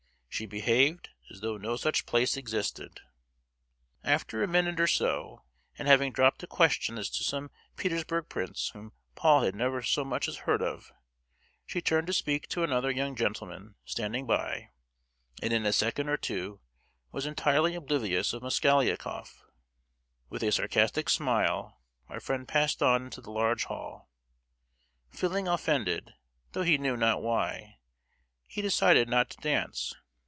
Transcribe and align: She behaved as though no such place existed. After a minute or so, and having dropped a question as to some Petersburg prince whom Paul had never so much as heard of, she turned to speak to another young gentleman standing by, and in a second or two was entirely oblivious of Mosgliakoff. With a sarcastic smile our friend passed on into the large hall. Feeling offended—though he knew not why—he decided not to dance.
She 0.33 0.45
behaved 0.47 1.09
as 1.29 1.41
though 1.41 1.57
no 1.57 1.75
such 1.75 2.07
place 2.07 2.35
existed. 2.35 3.01
After 4.03 4.41
a 4.41 4.47
minute 4.47 4.79
or 4.79 4.87
so, 4.87 5.43
and 5.77 5.87
having 5.87 6.11
dropped 6.11 6.41
a 6.41 6.47
question 6.47 6.97
as 6.97 7.11
to 7.11 7.23
some 7.23 7.51
Petersburg 7.75 8.27
prince 8.27 8.69
whom 8.69 8.93
Paul 9.13 9.43
had 9.43 9.53
never 9.53 9.83
so 9.83 10.03
much 10.03 10.27
as 10.27 10.37
heard 10.37 10.63
of, 10.63 10.91
she 11.67 11.79
turned 11.79 12.07
to 12.07 12.13
speak 12.13 12.47
to 12.47 12.63
another 12.63 12.89
young 12.89 13.15
gentleman 13.15 13.75
standing 13.85 14.25
by, 14.25 14.71
and 15.43 15.53
in 15.53 15.63
a 15.63 15.73
second 15.73 16.09
or 16.09 16.17
two 16.17 16.59
was 17.11 17.27
entirely 17.27 17.75
oblivious 17.75 18.33
of 18.33 18.41
Mosgliakoff. 18.41 19.43
With 20.29 20.41
a 20.41 20.51
sarcastic 20.51 21.07
smile 21.09 21.83
our 22.07 22.21
friend 22.21 22.47
passed 22.47 22.81
on 22.81 23.03
into 23.03 23.21
the 23.21 23.31
large 23.31 23.65
hall. 23.65 24.09
Feeling 25.11 25.47
offended—though 25.47 26.63
he 26.63 26.79
knew 26.79 26.97
not 26.97 27.21
why—he 27.21 28.61
decided 28.63 29.07
not 29.07 29.29
to 29.31 29.37
dance. 29.37 29.93